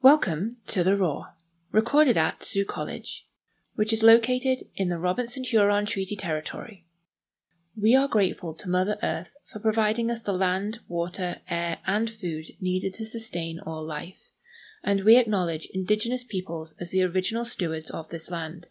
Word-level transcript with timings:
Welcome 0.00 0.58
to 0.68 0.84
The 0.84 0.96
Roar, 0.96 1.34
recorded 1.72 2.16
at 2.16 2.44
Sault 2.44 2.68
College, 2.68 3.26
which 3.74 3.92
is 3.92 4.04
located 4.04 4.68
in 4.76 4.90
the 4.90 4.96
Robinson 4.96 5.42
Huron 5.42 5.86
Treaty 5.86 6.14
Territory. 6.14 6.86
We 7.76 7.96
are 7.96 8.06
grateful 8.06 8.54
to 8.54 8.68
Mother 8.68 8.96
Earth 9.02 9.34
for 9.44 9.58
providing 9.58 10.08
us 10.08 10.20
the 10.20 10.32
land, 10.32 10.78
water, 10.86 11.40
air, 11.50 11.78
and 11.84 12.08
food 12.08 12.44
needed 12.60 12.94
to 12.94 13.04
sustain 13.04 13.58
all 13.58 13.84
life, 13.84 14.30
and 14.84 15.02
we 15.02 15.16
acknowledge 15.16 15.66
Indigenous 15.74 16.22
peoples 16.22 16.76
as 16.78 16.92
the 16.92 17.02
original 17.02 17.44
stewards 17.44 17.90
of 17.90 18.08
this 18.10 18.30
land, 18.30 18.68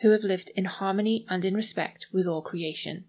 who 0.00 0.12
have 0.12 0.22
lived 0.22 0.50
in 0.56 0.64
harmony 0.64 1.26
and 1.28 1.44
in 1.44 1.54
respect 1.54 2.06
with 2.10 2.26
all 2.26 2.40
creation. 2.40 3.04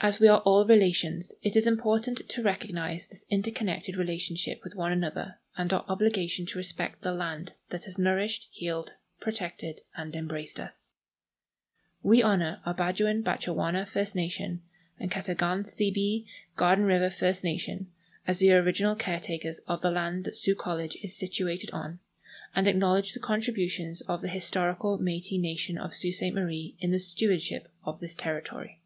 As 0.00 0.20
we 0.20 0.26
are 0.26 0.40
all 0.40 0.66
relations, 0.66 1.34
it 1.42 1.54
is 1.54 1.66
important 1.66 2.26
to 2.30 2.42
recognize 2.42 3.08
this 3.08 3.26
interconnected 3.28 3.98
relationship 3.98 4.62
with 4.64 4.74
one 4.74 4.90
another 4.90 5.36
and 5.56 5.72
our 5.72 5.84
obligation 5.88 6.46
to 6.46 6.58
respect 6.58 7.02
the 7.02 7.12
land 7.12 7.52
that 7.70 7.84
has 7.84 7.98
nourished, 7.98 8.48
healed, 8.50 8.92
protected, 9.20 9.80
and 9.96 10.14
embraced 10.16 10.58
us. 10.58 10.92
We 12.02 12.22
honor 12.22 12.60
our 12.66 12.74
Bajuan 12.74 13.22
Batchewana 13.22 13.88
First 13.88 14.16
Nation 14.16 14.62
and 14.98 15.10
Katagan 15.10 15.64
Sebi 15.64 16.26
Garden 16.56 16.84
River 16.84 17.10
First 17.10 17.44
Nation 17.44 17.88
as 18.26 18.38
the 18.38 18.52
original 18.52 18.94
caretakers 18.94 19.60
of 19.68 19.80
the 19.80 19.90
land 19.90 20.24
that 20.24 20.36
Sault 20.36 20.58
College 20.58 20.96
is 21.02 21.16
situated 21.16 21.70
on, 21.72 21.98
and 22.54 22.66
acknowledge 22.68 23.12
the 23.12 23.20
contributions 23.20 24.00
of 24.02 24.20
the 24.20 24.28
historical 24.28 24.98
Métis 24.98 25.40
Nation 25.40 25.78
of 25.78 25.94
Sault 25.94 26.14
Ste. 26.14 26.32
Marie 26.32 26.76
in 26.80 26.90
the 26.90 26.98
stewardship 26.98 27.68
of 27.84 28.00
this 28.00 28.14
territory. 28.14 28.80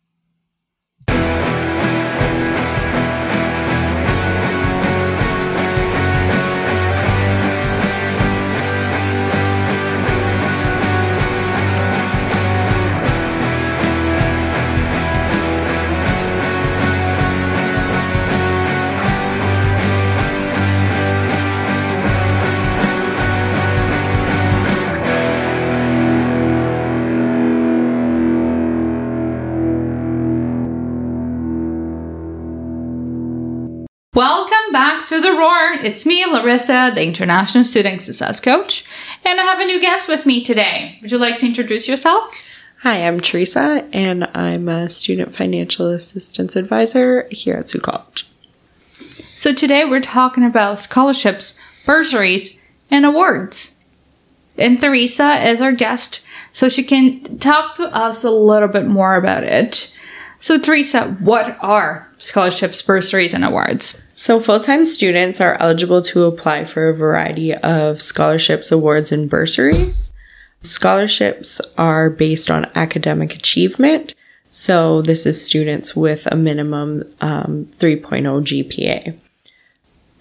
Welcome 34.16 34.72
back 34.72 35.04
to 35.08 35.20
The 35.20 35.32
Roar. 35.32 35.74
It's 35.74 36.06
me, 36.06 36.24
Larissa, 36.24 36.90
the 36.94 37.04
International 37.04 37.66
Student 37.66 38.00
Success 38.00 38.40
Coach, 38.40 38.86
and 39.26 39.38
I 39.38 39.44
have 39.44 39.60
a 39.60 39.66
new 39.66 39.78
guest 39.78 40.08
with 40.08 40.24
me 40.24 40.42
today. 40.42 40.96
Would 41.02 41.12
you 41.12 41.18
like 41.18 41.38
to 41.40 41.44
introduce 41.46 41.86
yourself? 41.86 42.26
Hi, 42.78 43.06
I'm 43.06 43.20
Teresa, 43.20 43.86
and 43.92 44.24
I'm 44.32 44.70
a 44.70 44.88
student 44.88 45.34
financial 45.34 45.90
assistance 45.90 46.56
advisor 46.56 47.28
here 47.30 47.56
at 47.56 47.68
Sault 47.68 47.82
College. 47.82 48.26
So, 49.34 49.52
today 49.52 49.84
we're 49.84 50.00
talking 50.00 50.44
about 50.46 50.78
scholarships, 50.78 51.60
bursaries, 51.84 52.58
and 52.90 53.04
awards. 53.04 53.78
And 54.56 54.80
Teresa 54.80 55.46
is 55.46 55.60
our 55.60 55.72
guest, 55.72 56.22
so 56.52 56.70
she 56.70 56.84
can 56.84 57.38
talk 57.38 57.74
to 57.74 57.94
us 57.94 58.24
a 58.24 58.30
little 58.30 58.68
bit 58.68 58.86
more 58.86 59.16
about 59.16 59.42
it. 59.42 59.92
So, 60.38 60.58
Teresa, 60.58 61.08
what 61.20 61.58
are 61.60 62.08
scholarships, 62.16 62.80
bursaries, 62.80 63.34
and 63.34 63.44
awards? 63.44 64.00
So, 64.18 64.40
full 64.40 64.60
time 64.60 64.86
students 64.86 65.42
are 65.42 65.58
eligible 65.60 66.00
to 66.00 66.24
apply 66.24 66.64
for 66.64 66.88
a 66.88 66.94
variety 66.94 67.52
of 67.52 68.00
scholarships, 68.00 68.72
awards, 68.72 69.12
and 69.12 69.28
bursaries. 69.28 70.14
Scholarships 70.62 71.60
are 71.76 72.08
based 72.08 72.50
on 72.50 72.70
academic 72.74 73.34
achievement. 73.34 74.14
So, 74.48 75.02
this 75.02 75.26
is 75.26 75.46
students 75.46 75.94
with 75.94 76.26
a 76.32 76.34
minimum 76.34 77.04
um, 77.20 77.66
3.0 77.78 78.22
GPA. 78.24 79.18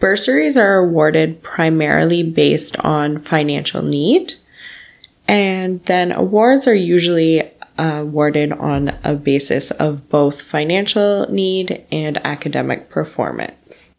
Bursaries 0.01 0.57
are 0.57 0.75
awarded 0.75 1.41
primarily 1.41 2.21
based 2.21 2.75
on 2.79 3.19
financial 3.19 3.81
need. 3.81 4.33
And 5.25 5.81
then 5.85 6.11
awards 6.11 6.67
are 6.67 6.75
usually 6.75 7.49
uh, 7.77 7.99
awarded 8.01 8.51
on 8.53 8.93
a 9.03 9.15
basis 9.15 9.71
of 9.71 10.09
both 10.09 10.41
financial 10.41 11.29
need 11.31 11.85
and 11.91 12.23
academic 12.25 12.89
performance. 12.89 13.91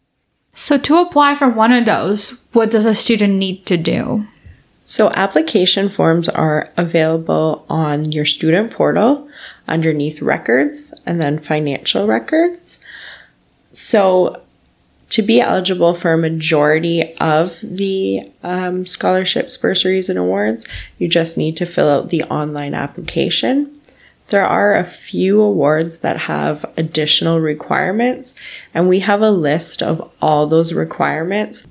So, 0.53 0.77
to 0.79 0.97
apply 0.97 1.35
for 1.35 1.49
one 1.49 1.71
of 1.71 1.85
those, 1.85 2.43
what 2.51 2.71
does 2.71 2.85
a 2.85 2.95
student 2.95 3.35
need 3.35 3.65
to 3.67 3.77
do? 3.77 4.25
So, 4.85 5.11
application 5.11 5.89
forms 5.89 6.29
are 6.29 6.71
available 6.77 7.65
on 7.69 8.11
your 8.11 8.25
student 8.25 8.71
portal 8.71 9.29
underneath 9.67 10.21
records 10.21 10.93
and 11.05 11.21
then 11.21 11.37
financial 11.37 12.07
records. 12.07 12.79
So, 13.71 14.41
to 15.09 15.21
be 15.21 15.39
eligible 15.39 15.93
for 15.93 16.13
a 16.13 16.17
majority 16.17 17.15
of 17.15 17.59
the 17.61 18.21
um, 18.43 18.85
scholarships, 18.85 19.55
bursaries, 19.55 20.09
and 20.09 20.19
awards, 20.19 20.65
you 20.97 21.07
just 21.07 21.37
need 21.37 21.55
to 21.57 21.65
fill 21.65 21.89
out 21.89 22.09
the 22.09 22.23
online 22.23 22.73
application. 22.73 23.73
There 24.29 24.45
are 24.45 24.75
a 24.75 24.83
few 24.83 25.41
awards 25.41 25.99
that 25.99 26.17
have 26.17 26.65
additional 26.75 27.39
requirements, 27.39 28.35
and 28.73 28.89
we 28.89 28.99
have 28.99 29.21
a 29.21 29.31
list 29.31 29.81
of 29.81 30.11
all 30.21 30.47
those 30.47 30.73
requirements. 30.73 31.65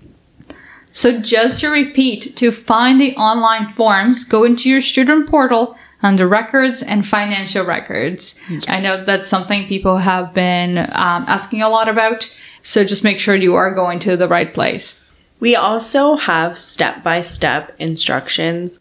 So, 0.91 1.21
just 1.21 1.61
to 1.61 1.69
repeat, 1.69 2.35
to 2.37 2.51
find 2.51 2.99
the 2.99 3.15
online 3.17 3.69
forms, 3.69 4.25
go 4.25 4.45
into 4.45 4.71
your 4.71 4.81
student 4.81 5.29
portal 5.29 5.77
under 6.03 6.27
records 6.27 6.83
and 6.83 7.07
financial 7.07 7.67
records. 7.67 8.41
I 8.69 8.81
know 8.81 8.97
that's 9.05 9.29
something 9.29 9.67
people 9.67 9.99
have 9.99 10.33
been 10.33 10.79
um, 10.79 11.25
asking 11.29 11.61
a 11.61 11.69
lot 11.69 11.89
about. 11.89 12.35
So, 12.67 12.83
just 12.83 13.05
make 13.05 13.21
sure 13.21 13.37
you 13.37 13.55
are 13.55 13.73
going 13.73 14.01
to 14.01 14.17
the 14.17 14.27
right 14.27 14.53
place. 14.53 15.01
We 15.39 15.55
also 15.55 16.17
have 16.17 16.59
step 16.59 17.05
by 17.05 17.23
step 17.23 17.73
instructions 17.79 18.81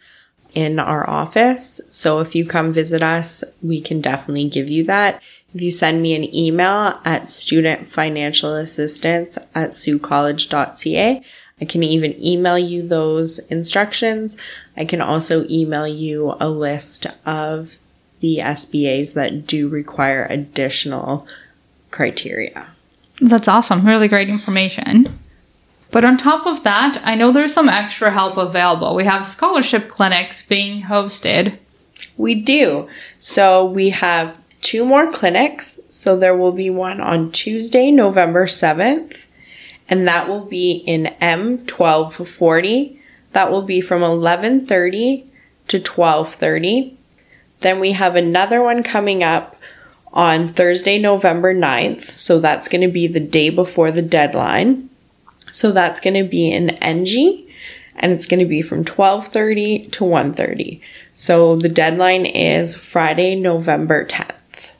in 0.56 0.79
our 0.79 1.07
office. 1.07 1.79
So 1.90 2.19
if 2.19 2.34
you 2.34 2.47
come 2.47 2.74
visit 2.74 3.03
us, 3.03 3.44
we 3.62 3.79
can 3.79 4.01
definitely 4.01 4.50
give 4.50 4.72
you 4.72 4.85
that. 4.85 5.22
If 5.53 5.62
you 5.62 5.69
send 5.69 6.01
me 6.01 6.16
an 6.16 6.35
email 6.35 7.00
at 7.06 7.25
studentfinancialassistance 7.25 9.38
at 9.53 9.69
saultcollege.ca, 9.69 11.24
I 11.62 11.66
can 11.66 11.84
even 11.84 12.19
email 12.19 12.57
you 12.57 12.88
those 12.88 13.38
instructions. 13.50 14.35
I 14.75 14.85
can 14.85 15.01
also 15.01 15.45
email 15.47 15.88
you 15.88 16.34
a 16.40 16.50
list 16.50 17.06
of 17.24 17.78
the 18.19 18.40
SBAs 18.40 19.13
that 19.13 19.45
do 19.45 19.69
require 19.69 20.25
additional 20.25 21.28
criteria. 21.91 22.72
That's 23.21 23.47
awesome. 23.47 23.85
Really 23.85 24.07
great 24.07 24.29
information. 24.29 25.19
But 25.91 26.03
on 26.03 26.17
top 26.17 26.45
of 26.45 26.63
that, 26.63 26.99
I 27.05 27.15
know 27.15 27.31
there's 27.31 27.53
some 27.53 27.69
extra 27.69 28.11
help 28.11 28.37
available. 28.37 28.95
We 28.95 29.05
have 29.05 29.25
scholarship 29.25 29.87
clinics 29.87 30.45
being 30.45 30.83
hosted. 30.83 31.57
We 32.17 32.35
do. 32.35 32.89
So 33.19 33.63
we 33.65 33.91
have 33.91 34.37
two 34.61 34.83
more 34.83 35.11
clinics. 35.11 35.79
So 35.89 36.17
there 36.17 36.35
will 36.35 36.51
be 36.51 36.69
one 36.69 36.99
on 36.99 37.31
Tuesday, 37.31 37.91
November 37.91 38.45
7th, 38.45 39.27
and 39.87 40.07
that 40.07 40.27
will 40.27 40.43
be 40.43 40.83
in 40.85 41.13
M1240. 41.21 42.97
That 43.31 43.51
will 43.51 43.61
be 43.61 43.79
from 43.79 44.01
11:30 44.01 45.23
to 45.67 45.79
12:30. 45.79 46.95
Then 47.61 47.79
we 47.79 47.93
have 47.93 48.15
another 48.15 48.61
one 48.61 48.83
coming 48.83 49.23
up 49.23 49.54
on 50.15 50.53
Thursday, 50.53 50.97
November 50.97 51.53
9th. 51.53 52.01
So 52.01 52.39
that's 52.39 52.67
going 52.67 52.81
to 52.81 52.87
be 52.87 53.05
the 53.07 53.19
day 53.19 53.49
before 53.49 53.91
the 53.91 54.01
deadline. 54.01 54.89
So 55.51 55.71
that's 55.71 55.99
going 55.99 56.15
to 56.15 56.23
be 56.23 56.51
in 56.51 56.71
NG 56.71 57.45
and 57.95 58.11
it's 58.11 58.25
going 58.25 58.39
to 58.39 58.45
be 58.45 58.62
from 58.62 58.83
12:30 58.83 59.91
to 59.94 60.03
1:30. 60.03 60.81
So 61.13 61.56
the 61.56 61.69
deadline 61.69 62.25
is 62.25 62.75
Friday, 62.75 63.35
November 63.35 64.06
10th. 64.06 64.71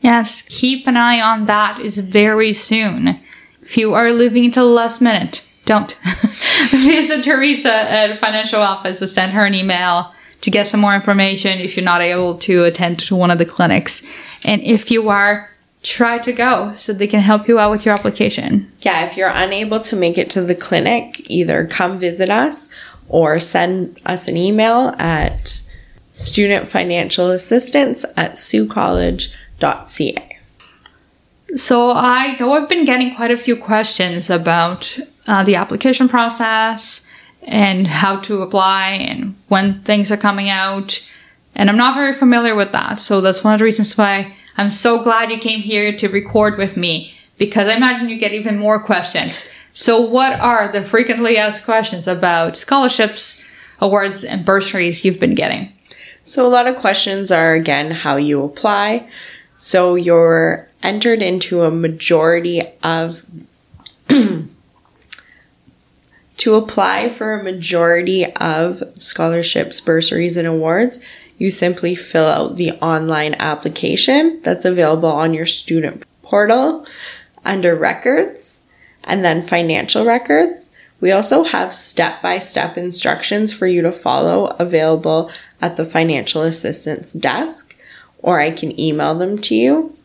Yes, 0.00 0.42
keep 0.42 0.86
an 0.86 0.96
eye 0.96 1.20
on 1.20 1.46
that. 1.46 1.80
It's 1.80 1.98
very 1.98 2.52
soon. 2.52 3.20
If 3.62 3.76
you 3.76 3.94
are 3.94 4.12
leaving 4.12 4.44
until 4.46 4.68
the 4.68 4.74
last 4.74 5.02
minute, 5.02 5.44
don't. 5.64 5.92
Visit 6.70 7.24
Teresa 7.24 7.74
at 7.74 8.18
financial 8.18 8.62
office 8.62 9.02
or 9.02 9.08
send 9.08 9.32
her 9.32 9.44
an 9.44 9.54
email 9.54 10.12
to 10.46 10.50
get 10.52 10.66
some 10.68 10.78
more 10.78 10.94
information 10.94 11.58
if 11.58 11.76
you're 11.76 11.84
not 11.84 12.00
able 12.00 12.38
to 12.38 12.62
attend 12.62 13.00
to 13.00 13.16
one 13.16 13.32
of 13.32 13.38
the 13.38 13.44
clinics. 13.44 14.06
And 14.46 14.62
if 14.62 14.92
you 14.92 15.08
are, 15.08 15.50
try 15.82 16.18
to 16.18 16.32
go 16.32 16.72
so 16.72 16.92
they 16.92 17.08
can 17.08 17.18
help 17.18 17.48
you 17.48 17.58
out 17.58 17.72
with 17.72 17.84
your 17.84 17.92
application. 17.92 18.70
Yeah, 18.82 19.06
if 19.06 19.16
you're 19.16 19.32
unable 19.34 19.80
to 19.80 19.96
make 19.96 20.18
it 20.18 20.30
to 20.30 20.42
the 20.42 20.54
clinic, 20.54 21.20
either 21.28 21.66
come 21.66 21.98
visit 21.98 22.30
us 22.30 22.68
or 23.08 23.40
send 23.40 24.00
us 24.06 24.28
an 24.28 24.36
email 24.36 24.94
at 25.00 25.60
student 26.12 26.70
financial 26.70 27.32
assistance 27.32 28.04
at 28.16 28.34
saultcollege.ca. 28.34 30.38
So 31.56 31.90
I 31.90 32.36
know 32.38 32.52
I've 32.52 32.68
been 32.68 32.84
getting 32.84 33.16
quite 33.16 33.32
a 33.32 33.36
few 33.36 33.56
questions 33.56 34.30
about 34.30 34.96
uh, 35.26 35.42
the 35.42 35.56
application 35.56 36.08
process 36.08 37.04
and 37.46 37.86
how 37.86 38.18
to 38.20 38.42
apply 38.42 38.90
and 38.90 39.34
when 39.48 39.80
things 39.82 40.10
are 40.10 40.16
coming 40.16 40.50
out. 40.50 41.06
And 41.54 41.70
I'm 41.70 41.76
not 41.76 41.94
very 41.94 42.12
familiar 42.12 42.54
with 42.54 42.72
that. 42.72 43.00
So 43.00 43.20
that's 43.20 43.42
one 43.42 43.54
of 43.54 43.60
the 43.60 43.64
reasons 43.64 43.96
why 43.96 44.34
I'm 44.56 44.70
so 44.70 45.02
glad 45.02 45.30
you 45.30 45.38
came 45.38 45.60
here 45.60 45.96
to 45.96 46.08
record 46.08 46.58
with 46.58 46.76
me 46.76 47.14
because 47.38 47.68
I 47.68 47.76
imagine 47.76 48.08
you 48.08 48.18
get 48.18 48.32
even 48.32 48.58
more 48.58 48.82
questions. 48.82 49.48
So, 49.72 50.00
what 50.00 50.40
are 50.40 50.72
the 50.72 50.82
frequently 50.82 51.36
asked 51.36 51.66
questions 51.66 52.08
about 52.08 52.56
scholarships, 52.56 53.44
awards, 53.78 54.24
and 54.24 54.44
bursaries 54.44 55.04
you've 55.04 55.20
been 55.20 55.34
getting? 55.34 55.70
So, 56.24 56.46
a 56.46 56.48
lot 56.48 56.66
of 56.66 56.76
questions 56.76 57.30
are 57.30 57.52
again 57.52 57.90
how 57.90 58.16
you 58.16 58.42
apply. 58.42 59.06
So, 59.58 59.94
you're 59.94 60.66
entered 60.82 61.20
into 61.20 61.64
a 61.64 61.70
majority 61.70 62.62
of 62.82 63.22
to 66.38 66.54
apply 66.54 67.08
for 67.08 67.32
a 67.32 67.42
majority 67.42 68.26
of 68.36 68.82
scholarships, 68.94 69.80
bursaries, 69.80 70.36
and 70.36 70.46
awards, 70.46 70.98
you 71.38 71.50
simply 71.50 71.94
fill 71.94 72.26
out 72.26 72.56
the 72.56 72.72
online 72.72 73.34
application 73.34 74.40
that's 74.42 74.64
available 74.64 75.08
on 75.08 75.34
your 75.34 75.46
student 75.46 76.04
portal 76.22 76.86
under 77.44 77.74
records 77.74 78.62
and 79.04 79.24
then 79.24 79.46
financial 79.46 80.04
records. 80.04 80.72
We 81.00 81.12
also 81.12 81.44
have 81.44 81.74
step 81.74 82.22
by 82.22 82.38
step 82.38 82.76
instructions 82.76 83.52
for 83.52 83.66
you 83.66 83.82
to 83.82 83.92
follow 83.92 84.46
available 84.58 85.30
at 85.60 85.76
the 85.76 85.84
financial 85.84 86.42
assistance 86.42 87.12
desk, 87.12 87.76
or 88.18 88.40
I 88.40 88.50
can 88.50 88.78
email 88.80 89.14
them 89.14 89.38
to 89.42 89.54
you. 89.54 89.96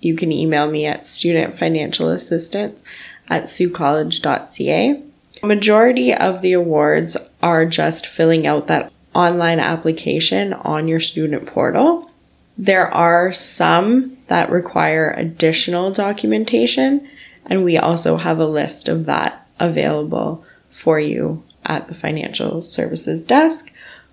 You 0.00 0.16
can 0.16 0.32
email 0.32 0.68
me 0.68 0.84
at 0.86 1.04
studentfinancialassistance 1.04 2.82
at 3.28 3.44
saultcollege.ca. 3.44 5.02
Majority 5.42 6.14
of 6.14 6.40
the 6.40 6.52
awards 6.52 7.16
are 7.42 7.66
just 7.66 8.06
filling 8.06 8.46
out 8.46 8.68
that 8.68 8.92
online 9.12 9.58
application 9.58 10.52
on 10.52 10.86
your 10.86 11.00
student 11.00 11.46
portal. 11.46 12.10
There 12.56 12.86
are 12.86 13.32
some 13.32 14.16
that 14.28 14.50
require 14.50 15.10
additional 15.10 15.90
documentation, 15.92 17.08
and 17.44 17.64
we 17.64 17.76
also 17.76 18.18
have 18.18 18.38
a 18.38 18.46
list 18.46 18.88
of 18.88 19.06
that 19.06 19.46
available 19.58 20.44
for 20.70 21.00
you 21.00 21.42
at 21.66 21.88
the 21.88 21.94
financial 21.94 22.62
services 22.62 23.24
desk 23.24 23.72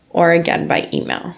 or 0.09 0.31
again 0.31 0.67
by 0.67 0.89
email. 0.91 1.35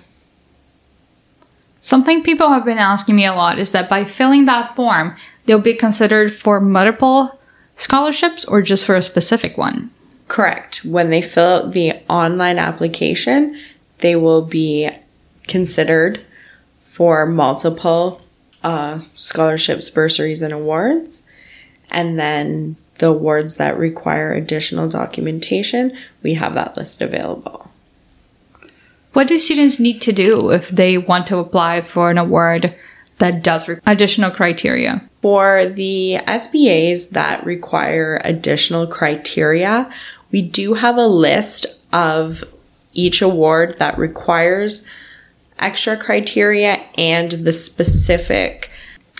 Something 1.80 2.24
people 2.24 2.50
have 2.50 2.64
been 2.64 2.78
asking 2.78 3.16
me 3.18 3.26
a 3.26 3.34
lot 3.34 3.60
is 3.60 3.72
that 3.72 3.90
by 3.90 4.06
filling 4.06 4.46
that 4.46 4.74
form, 4.76 5.18
they'll 5.46 5.60
be 5.60 5.74
considered 5.74 6.32
for 6.32 6.62
multiple 6.62 7.41
scholarships 7.82 8.46
or 8.46 8.62
just 8.62 8.86
for 8.86 8.96
a 8.96 9.02
specific 9.02 9.58
one? 9.58 9.92
Correct. 10.28 10.86
When 10.86 11.10
they 11.10 11.22
fill 11.22 11.48
out 11.48 11.72
the 11.74 11.94
online 12.10 12.58
application, 12.58 13.60
they 14.00 14.16
will 14.16 14.42
be 14.42 14.90
considered 15.48 16.22
for 16.84 17.26
multiple 17.26 18.22
uh, 18.64 19.00
scholarships, 19.00 19.90
bursaries, 19.90 20.42
and 20.42 20.54
awards. 20.54 21.24
And 21.90 22.20
then 22.20 22.78
the 23.00 23.08
awards 23.08 23.58
that 23.58 23.78
require 23.78 24.32
additional 24.32 24.88
documentation, 24.88 25.98
we 26.24 26.36
have 26.36 26.54
that 26.54 26.78
list 26.78 27.02
available. 27.02 27.72
What 29.14 29.28
do 29.28 29.38
students 29.40 29.80
need 29.80 30.00
to 30.04 30.14
do 30.14 30.52
if 30.52 30.70
they 30.70 30.98
want 30.98 31.28
to 31.28 31.38
apply 31.38 31.82
for 31.82 32.10
an 32.10 32.18
award 32.18 32.74
that 33.22 33.44
does 33.44 33.68
require 33.68 33.94
additional 33.94 34.32
criteria? 34.32 35.08
For 35.22 35.68
the 35.68 36.18
SBAs 36.26 37.12
that 37.12 37.46
require 37.46 38.20
additional 38.24 38.88
criteria, 38.88 39.94
we 40.32 40.42
do 40.42 40.74
have 40.74 40.98
a 40.98 41.06
list 41.06 41.68
of 41.94 42.44
each 42.94 43.22
award 43.22 43.78
that 43.78 43.98
requires 44.00 44.88
extra 45.60 45.96
criteria 45.96 46.84
and 46.98 47.32
the 47.32 47.54
specific 47.54 48.72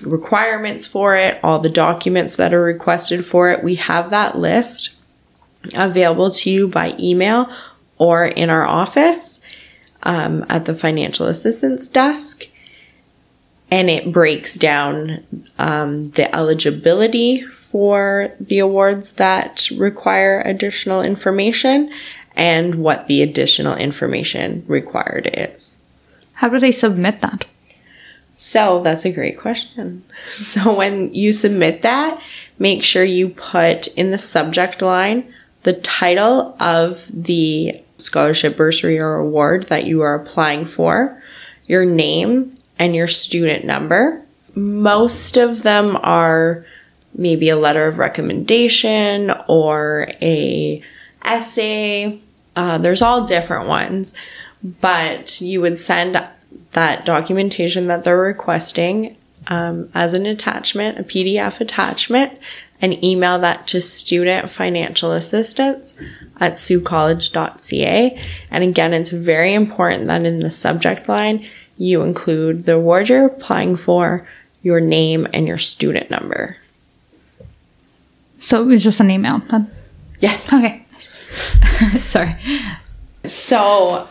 requirements 0.04 0.88
for 0.88 1.16
it, 1.16 1.40
all 1.44 1.60
the 1.60 1.70
documents 1.70 2.38
that 2.38 2.56
are 2.56 2.64
requested 2.64 3.24
for 3.24 3.52
it. 3.52 3.64
We 3.64 3.76
have 3.76 4.10
that 4.10 4.36
list 4.36 4.96
available 5.76 6.32
to 6.32 6.50
you 6.50 6.68
by 6.68 6.96
email 7.00 7.54
or 8.00 8.26
in 8.26 8.50
our 8.50 8.66
office 8.66 9.46
um, 10.02 10.44
at 10.50 10.66
the 10.66 10.74
financial 10.74 11.28
assistance 11.28 11.88
desk. 11.88 12.48
And 13.72 13.90
it 13.90 14.12
breaks 14.12 14.56
down 14.56 15.24
um, 15.58 16.12
the 16.12 16.34
eligibility 16.36 17.42
for 17.42 18.36
the 18.40 18.60
awards 18.60 19.14
that 19.14 19.70
require 19.72 20.42
additional 20.42 21.02
information 21.02 21.92
and 22.36 22.76
what 22.76 23.08
the 23.08 23.22
additional 23.22 23.76
information 23.76 24.66
required 24.68 25.30
is. 25.34 25.78
How 26.34 26.50
do 26.50 26.60
they 26.60 26.72
submit 26.72 27.22
that? 27.22 27.46
So 28.36 28.82
that's 28.82 29.06
a 29.06 29.12
great 29.12 29.38
question. 29.38 30.04
So 30.32 30.74
when 30.74 31.14
you 31.14 31.32
submit 31.32 31.82
that, 31.84 32.22
make 32.60 32.84
sure 32.84 33.04
you 33.04 33.30
put 33.30 33.88
in 33.88 34.12
the 34.12 34.18
subject 34.18 34.82
line 34.82 35.34
the 35.64 35.74
title 35.74 36.56
of 36.60 37.08
the 37.14 37.82
scholarship, 37.98 38.58
bursary, 38.58 38.98
or 38.98 39.16
award 39.16 39.66
that 39.66 39.86
you 39.86 40.02
are 40.02 40.16
applying 40.16 40.66
for, 40.66 41.22
your 41.68 41.86
name, 41.86 42.58
and 42.82 42.96
your 42.96 43.08
student 43.08 43.64
number. 43.64 44.26
Most 44.56 45.38
of 45.38 45.62
them 45.62 45.96
are 46.02 46.66
maybe 47.14 47.50
a 47.50 47.56
letter 47.56 47.86
of 47.86 48.00
recommendation 48.00 49.32
or 49.48 50.08
a 50.20 50.82
essay. 51.24 52.20
Uh, 52.56 52.80
there's 52.80 53.04
all 53.04 53.28
different 53.28 53.68
ones, 53.68 54.16
but 54.82 55.40
you 55.40 55.62
would 55.62 55.78
send 55.78 56.28
that 56.72 57.06
documentation 57.06 57.86
that 57.86 58.04
they're 58.04 58.18
requesting 58.18 59.16
um, 59.48 59.92
as 59.94 60.14
an 60.14 60.26
attachment, 60.26 60.98
a 60.98 61.04
PDF 61.04 61.62
attachment, 61.62 62.40
and 62.82 63.04
email 63.04 63.38
that 63.38 63.68
to 63.68 63.80
student 63.80 64.50
financial 64.50 65.12
assistance 65.12 65.94
at 66.40 66.54
saultcollege.ca. 66.54 68.20
And 68.50 68.64
again, 68.64 68.94
it's 68.96 69.12
very 69.12 69.54
important 69.54 70.08
that 70.08 70.26
in 70.26 70.40
the 70.40 70.50
subject 70.50 71.08
line, 71.08 71.48
you 71.82 72.04
include 72.04 72.66
the 72.66 72.76
award 72.76 73.10
you're 73.10 73.26
applying 73.26 73.76
for, 73.76 74.28
your 74.62 74.80
name, 74.80 75.28
and 75.34 75.48
your 75.48 75.58
student 75.58 76.12
number. 76.12 76.56
So 78.38 78.62
it 78.62 78.66
was 78.66 78.84
just 78.84 79.00
an 79.00 79.10
email. 79.10 79.42
Yes. 80.20 80.54
Okay. 80.54 80.86
Sorry. 82.04 82.36
So, 83.26 84.08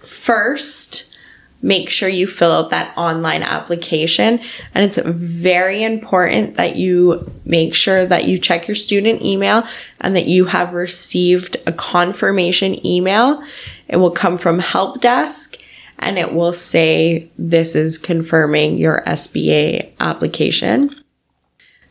first, 0.00 1.16
make 1.62 1.88
sure 1.88 2.10
you 2.10 2.26
fill 2.26 2.52
out 2.52 2.70
that 2.70 2.94
online 2.98 3.42
application. 3.42 4.40
And 4.74 4.84
it's 4.84 4.98
very 4.98 5.82
important 5.82 6.56
that 6.56 6.76
you 6.76 7.32
make 7.46 7.74
sure 7.74 8.04
that 8.04 8.26
you 8.26 8.36
check 8.36 8.68
your 8.68 8.74
student 8.74 9.22
email 9.22 9.64
and 10.00 10.14
that 10.14 10.26
you 10.26 10.44
have 10.44 10.74
received 10.74 11.56
a 11.66 11.72
confirmation 11.72 12.84
email. 12.84 13.42
It 13.88 13.96
will 13.96 14.10
come 14.10 14.36
from 14.36 14.58
help 14.58 15.00
desk 15.00 15.56
and 16.02 16.18
it 16.18 16.34
will 16.34 16.52
say 16.52 17.30
this 17.38 17.74
is 17.74 17.98
confirming 17.98 18.76
your 18.76 19.02
SBA 19.06 19.92
application. 20.00 20.94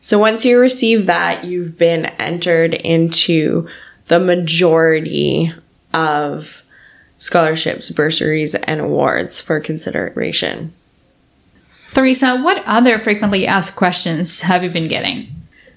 So 0.00 0.18
once 0.18 0.44
you 0.44 0.58
receive 0.58 1.06
that, 1.06 1.44
you've 1.44 1.78
been 1.78 2.06
entered 2.06 2.74
into 2.74 3.68
the 4.08 4.20
majority 4.20 5.52
of 5.94 6.64
scholarships, 7.18 7.90
bursaries, 7.90 8.54
and 8.54 8.80
awards 8.80 9.40
for 9.40 9.60
consideration. 9.60 10.72
Teresa, 11.92 12.40
what 12.42 12.62
other 12.66 12.98
frequently 12.98 13.46
asked 13.46 13.76
questions 13.76 14.40
have 14.40 14.64
you 14.64 14.70
been 14.70 14.88
getting? 14.88 15.28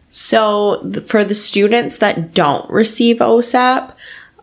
So, 0.09 0.91
for 1.05 1.23
the 1.23 1.35
students 1.35 1.97
that 1.97 2.33
don't 2.33 2.69
receive 2.69 3.17
OSAP, 3.17 3.93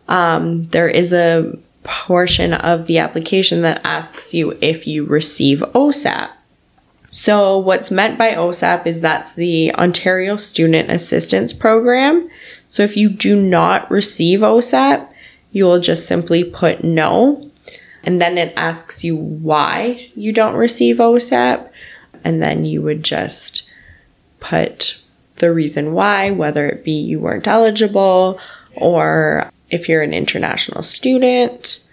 um, 0.07 0.67
there 0.67 0.87
is 0.87 1.11
a 1.11 1.57
portion 1.83 2.53
of 2.53 2.85
the 2.85 2.97
application 2.97 3.61
that 3.61 3.81
asks 3.83 4.33
you 4.33 4.57
if 4.61 4.87
you 4.87 5.05
receive 5.05 5.59
OSAP. 5.59 6.29
So, 7.11 7.59
what's 7.59 7.91
meant 7.91 8.17
by 8.17 8.31
OSAP 8.31 8.87
is 8.87 8.99
that's 8.99 9.35
the 9.35 9.73
Ontario 9.75 10.35
Student 10.37 10.89
Assistance 10.89 11.53
Program. 11.53 12.27
So, 12.67 12.81
if 12.81 12.97
you 12.97 13.07
do 13.09 13.39
not 13.39 13.89
receive 13.91 14.39
OSAP, 14.39 15.07
you 15.51 15.65
will 15.65 15.79
just 15.79 16.07
simply 16.07 16.43
put 16.43 16.83
no. 16.83 17.51
And 18.03 18.19
then 18.19 18.37
it 18.37 18.51
asks 18.57 19.03
you 19.03 19.15
why 19.15 20.09
you 20.15 20.33
don't 20.33 20.55
receive 20.55 20.97
OSAP. 20.97 21.69
And 22.23 22.41
then 22.41 22.65
you 22.65 22.81
would 22.81 23.03
just 23.03 23.69
put 24.39 24.99
the 25.35 25.53
reason 25.53 25.93
why, 25.93 26.31
whether 26.31 26.67
it 26.67 26.83
be 26.83 26.93
you 26.93 27.19
weren't 27.19 27.47
eligible 27.47 28.39
or 28.75 29.51
if 29.69 29.89
you're 29.89 30.01
an 30.01 30.13
international 30.13 30.83
student. 30.83 31.83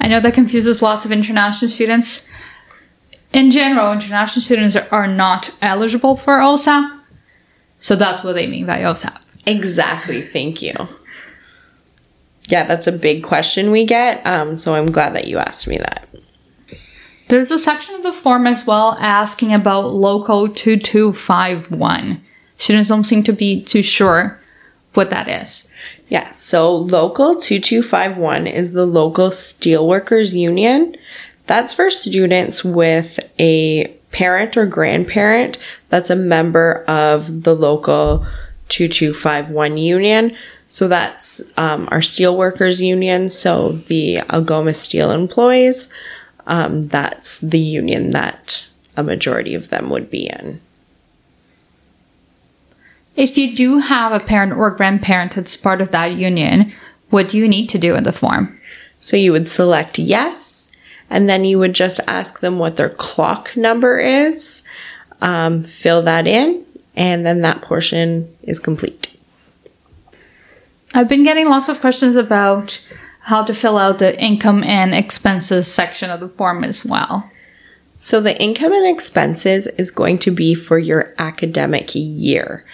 I 0.00 0.08
know 0.08 0.20
that 0.20 0.34
confuses 0.34 0.82
lots 0.82 1.04
of 1.04 1.12
international 1.12 1.70
students. 1.70 2.28
In 3.32 3.50
general, 3.50 3.92
international 3.92 4.42
students 4.42 4.76
are 4.76 5.06
not 5.06 5.50
eligible 5.60 6.16
for 6.16 6.38
OSAP. 6.38 7.00
So 7.80 7.96
that's 7.96 8.22
what 8.24 8.34
they 8.34 8.46
mean 8.46 8.66
by 8.66 8.80
OSAP. 8.80 9.20
Exactly. 9.46 10.22
Thank 10.22 10.62
you. 10.62 10.72
yeah, 12.48 12.64
that's 12.64 12.86
a 12.86 12.92
big 12.92 13.22
question 13.22 13.70
we 13.70 13.84
get. 13.84 14.24
Um, 14.26 14.56
so 14.56 14.74
I'm 14.74 14.90
glad 14.92 15.14
that 15.14 15.26
you 15.26 15.38
asked 15.38 15.66
me 15.66 15.78
that. 15.78 16.08
There's 17.28 17.50
a 17.50 17.58
section 17.58 17.94
of 17.94 18.02
the 18.02 18.12
form 18.12 18.46
as 18.46 18.66
well 18.66 18.96
asking 19.00 19.52
about 19.52 19.86
Local 19.86 20.48
2251. 20.48 22.22
Students 22.56 22.88
don't 22.88 23.04
seem 23.04 23.22
to 23.24 23.32
be 23.32 23.64
too 23.64 23.82
sure 23.82 24.40
what 24.92 25.10
that 25.10 25.28
is. 25.28 25.68
Yeah, 26.08 26.30
so 26.32 26.74
Local 26.74 27.34
2251 27.34 28.46
is 28.46 28.72
the 28.72 28.86
local 28.86 29.30
steelworkers 29.30 30.32
union. 30.32 30.96
That's 31.46 31.72
for 31.72 31.90
students 31.90 32.64
with 32.64 33.18
a 33.38 33.86
parent 34.10 34.56
or 34.56 34.64
grandparent 34.64 35.58
that's 35.88 36.10
a 36.10 36.16
member 36.16 36.84
of 36.88 37.42
the 37.42 37.54
local 37.54 38.26
2251 38.68 39.76
union. 39.76 40.36
So 40.68 40.88
that's 40.88 41.40
um, 41.56 41.88
our 41.92 42.00
steelworkers 42.00 42.80
union. 42.80 43.28
So 43.28 43.72
the 43.72 44.18
Algoma 44.30 44.74
Steel 44.74 45.12
employees, 45.12 45.88
um, 46.46 46.88
that's 46.88 47.40
the 47.40 47.60
union 47.60 48.10
that 48.10 48.70
a 48.96 49.04
majority 49.04 49.54
of 49.54 49.68
them 49.68 49.88
would 49.90 50.10
be 50.10 50.26
in. 50.26 50.60
If 53.16 53.38
you 53.38 53.54
do 53.54 53.78
have 53.78 54.12
a 54.12 54.24
parent 54.24 54.54
or 54.54 54.70
grandparent 54.72 55.34
that's 55.34 55.56
part 55.56 55.80
of 55.80 55.92
that 55.92 56.12
union, 56.12 56.72
what 57.10 57.28
do 57.28 57.38
you 57.38 57.48
need 57.48 57.68
to 57.68 57.78
do 57.78 57.94
in 57.94 58.02
the 58.04 58.12
form? 58.12 58.58
So 59.00 59.16
you 59.16 59.32
would 59.32 59.46
select 59.46 59.98
yes, 59.98 60.72
and 61.10 61.28
then 61.28 61.44
you 61.44 61.58
would 61.58 61.74
just 61.74 62.00
ask 62.06 62.40
them 62.40 62.58
what 62.58 62.76
their 62.76 62.88
clock 62.88 63.56
number 63.56 63.98
is, 63.98 64.62
um, 65.20 65.62
fill 65.62 66.02
that 66.02 66.26
in, 66.26 66.64
and 66.96 67.24
then 67.24 67.42
that 67.42 67.62
portion 67.62 68.34
is 68.42 68.58
complete. 68.58 69.18
I've 70.94 71.08
been 71.08 71.24
getting 71.24 71.48
lots 71.48 71.68
of 71.68 71.80
questions 71.80 72.16
about 72.16 72.84
how 73.20 73.42
to 73.44 73.54
fill 73.54 73.78
out 73.78 73.98
the 73.98 74.20
income 74.22 74.62
and 74.64 74.94
expenses 74.94 75.72
section 75.72 76.10
of 76.10 76.20
the 76.20 76.28
form 76.28 76.62
as 76.64 76.84
well. 76.84 77.30
So 78.00 78.20
the 78.20 78.40
income 78.40 78.72
and 78.72 78.86
expenses 78.86 79.66
is 79.66 79.90
going 79.90 80.18
to 80.18 80.30
be 80.30 80.54
for 80.54 80.78
your 80.78 81.14
academic 81.16 81.90
year. 81.94 82.64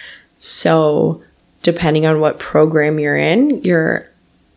So, 0.43 1.21
depending 1.61 2.07
on 2.07 2.19
what 2.19 2.39
program 2.39 2.97
you're 2.97 3.15
in, 3.15 3.61
your 3.61 4.09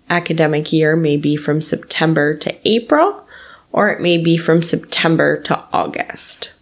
academic 0.09 0.73
year 0.73 0.97
may 0.97 1.19
be 1.19 1.37
from 1.37 1.61
September 1.61 2.35
to 2.39 2.57
April, 2.67 3.23
or 3.71 3.91
it 3.91 4.01
may 4.01 4.17
be 4.17 4.39
from 4.39 4.63
September 4.63 5.43
to 5.43 5.63
August. 5.75 6.55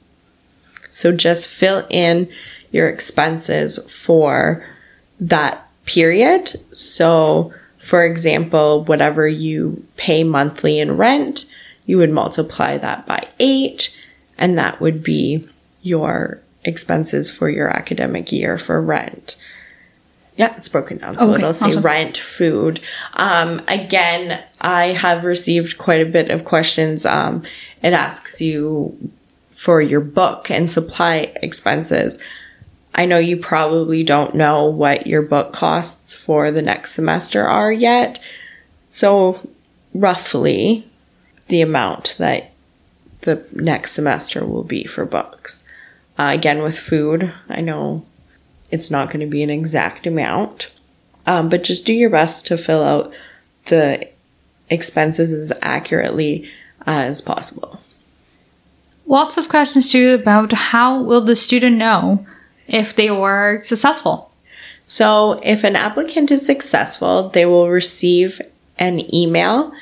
So, 0.90 1.12
just 1.12 1.46
fill 1.46 1.86
in 1.88 2.28
your 2.72 2.88
expenses 2.88 3.78
for 3.88 4.66
that 5.20 5.68
period. 5.84 6.56
So, 6.76 7.54
for 7.78 8.04
example, 8.04 8.82
whatever 8.86 9.28
you 9.28 9.86
pay 9.96 10.24
monthly 10.24 10.80
in 10.80 10.96
rent, 10.96 11.44
you 11.86 11.96
would 11.98 12.10
multiply 12.10 12.76
that 12.76 13.06
by 13.06 13.28
eight, 13.38 13.96
and 14.36 14.58
that 14.58 14.80
would 14.80 15.04
be 15.04 15.48
your 15.80 16.40
expenses 16.64 17.30
for 17.30 17.48
your 17.48 17.68
academic 17.68 18.32
year 18.32 18.58
for 18.58 18.80
rent. 18.80 19.36
Yeah, 20.36 20.54
it's 20.56 20.68
broken 20.68 20.98
down. 20.98 21.18
So 21.18 21.28
Okay, 21.30 21.42
it'll 21.42 21.52
say 21.52 21.66
awesome. 21.66 21.82
rent, 21.82 22.16
food. 22.16 22.80
Um, 23.14 23.60
again, 23.68 24.42
I 24.60 24.86
have 24.86 25.24
received 25.24 25.76
quite 25.76 26.00
a 26.00 26.06
bit 26.10 26.30
of 26.30 26.44
questions. 26.44 27.04
Um, 27.04 27.42
it 27.82 27.92
asks 27.92 28.40
you 28.40 28.96
for 29.50 29.82
your 29.82 30.00
book 30.00 30.50
and 30.50 30.70
supply 30.70 31.32
expenses. 31.42 32.18
I 32.94 33.04
know 33.06 33.18
you 33.18 33.36
probably 33.36 34.02
don't 34.04 34.34
know 34.34 34.66
what 34.66 35.06
your 35.06 35.22
book 35.22 35.52
costs 35.52 36.14
for 36.14 36.50
the 36.50 36.62
next 36.62 36.92
semester 36.92 37.46
are 37.46 37.72
yet. 37.72 38.22
So, 38.90 39.48
roughly, 39.94 40.86
the 41.48 41.60
amount 41.60 42.16
that 42.18 42.52
the 43.22 43.44
next 43.52 43.92
semester 43.92 44.44
will 44.44 44.64
be 44.64 44.84
for 44.84 45.04
books. 45.04 45.64
Uh, 46.18 46.30
again, 46.34 46.62
with 46.62 46.78
food, 46.78 47.32
I 47.48 47.60
know 47.60 48.04
it's 48.70 48.90
not 48.90 49.08
going 49.08 49.20
to 49.20 49.26
be 49.26 49.42
an 49.42 49.50
exact 49.50 50.06
amount, 50.06 50.72
um, 51.26 51.48
but 51.48 51.64
just 51.64 51.86
do 51.86 51.92
your 51.92 52.10
best 52.10 52.46
to 52.46 52.58
fill 52.58 52.82
out 52.82 53.12
the 53.66 54.08
expenses 54.68 55.32
as 55.32 55.56
accurately 55.62 56.48
as 56.86 57.20
possible. 57.20 57.80
Lots 59.06 59.36
of 59.36 59.48
questions 59.48 59.90
too 59.90 60.10
about 60.10 60.52
how 60.52 61.02
will 61.02 61.20
the 61.20 61.36
student 61.36 61.76
know 61.76 62.26
if 62.66 62.94
they 62.94 63.10
were 63.10 63.62
successful. 63.62 64.32
So, 64.86 65.40
if 65.42 65.64
an 65.64 65.76
applicant 65.76 66.30
is 66.30 66.44
successful, 66.44 67.28
they 67.28 67.46
will 67.46 67.70
receive 67.70 68.40
an 68.78 69.14
email 69.14 69.72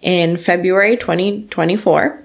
in 0.00 0.36
February 0.36 0.96
2024, 0.96 2.22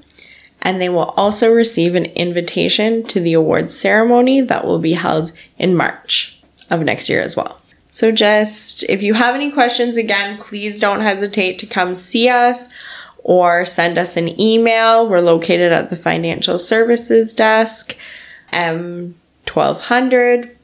and 0.62 0.82
they 0.82 0.90
will 0.90 1.14
also 1.16 1.52
receive 1.52 1.96
an 1.96 2.06
invitation 2.06 3.04
to 3.04 3.20
the 3.20 3.34
awards 3.34 3.78
ceremony 3.78 4.42
that 4.42 4.66
will 4.66 4.80
be 4.80 4.94
held 4.94 5.32
in 5.58 5.76
March 5.76 6.40
of 6.70 6.82
next 6.82 7.10
year 7.10 7.22
as 7.22 7.36
well. 7.36 7.60
So, 7.90 8.12
just 8.12 8.84
if 8.84 9.02
you 9.02 9.16
have 9.16 9.34
any 9.34 9.52
questions, 9.52 9.98
again, 9.98 10.38
please 10.38 10.80
don't 10.80 11.02
hesitate 11.02 11.58
to 11.60 11.66
come 11.66 11.96
see 11.96 12.30
us 12.30 12.70
or 13.24 13.66
send 13.66 13.98
us 13.98 14.16
an 14.16 14.40
email. 14.40 15.08
We're 15.08 15.22
located 15.22 15.72
at 15.72 15.90
the 15.90 15.96
Financial 15.96 16.60
Services 16.60 17.34
Desk, 17.34 17.98
M1200. 18.54 20.56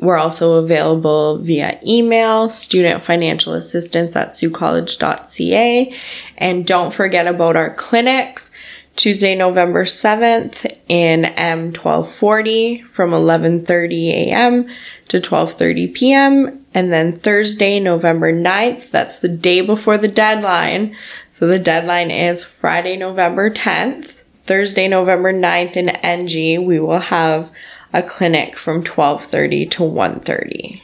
We're 0.00 0.16
also 0.16 0.54
available 0.54 1.38
via 1.38 1.78
email, 1.84 2.48
student 2.48 3.02
financial 3.02 3.54
assistance 3.54 4.14
at 4.14 4.30
saultcollege.ca. 4.30 5.94
And 6.36 6.66
don't 6.66 6.94
forget 6.94 7.26
about 7.26 7.56
our 7.56 7.74
clinics. 7.74 8.52
Tuesday, 8.98 9.36
November 9.36 9.84
7th 9.84 10.66
in 10.88 11.22
M1240 11.22 12.82
from 12.86 13.12
11:30 13.12 14.08
a.m. 14.08 14.68
to 15.06 15.20
12:30 15.20 15.94
p.m. 15.94 16.66
and 16.74 16.92
then 16.92 17.12
Thursday, 17.12 17.78
November 17.78 18.32
9th, 18.32 18.90
that's 18.90 19.20
the 19.20 19.28
day 19.28 19.60
before 19.60 19.98
the 19.98 20.08
deadline. 20.08 20.96
So 21.30 21.46
the 21.46 21.60
deadline 21.60 22.10
is 22.10 22.42
Friday, 22.42 22.96
November 22.96 23.50
10th. 23.50 24.22
Thursday, 24.46 24.88
November 24.88 25.32
9th 25.32 25.76
in 25.76 25.90
NG, 25.90 26.66
we 26.66 26.80
will 26.80 26.98
have 26.98 27.52
a 27.92 28.02
clinic 28.02 28.58
from 28.58 28.82
12:30 28.82 29.70
to 29.70 29.84
1:30. 29.84 30.82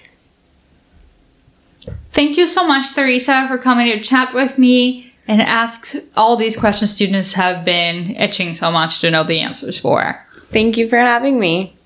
Thank 2.13 2.37
you 2.37 2.47
so 2.47 2.65
much, 2.65 2.95
Teresa, 2.95 3.47
for 3.49 3.59
coming 3.59 3.87
to 3.87 3.99
chat 4.01 4.33
with 4.33 4.57
me 4.57 5.14
and 5.27 5.41
ask 5.41 5.95
all 6.17 6.37
these 6.37 6.57
questions 6.57 6.91
students 6.91 7.33
have 7.33 7.65
been 7.65 8.15
itching 8.17 8.55
so 8.55 8.71
much 8.71 9.01
to 9.01 9.11
know 9.11 9.25
the 9.25 9.41
answers 9.41 9.79
for. 9.79 10.25
Thank 10.51 10.77
you 10.77 10.89
for 10.89 10.99
having 10.99 11.39
me. 11.39 11.77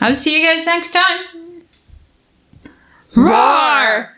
I'll 0.00 0.14
see 0.14 0.38
you 0.40 0.46
guys 0.46 0.66
next 0.66 0.92
time. 0.92 1.62
Roar! 3.16 4.13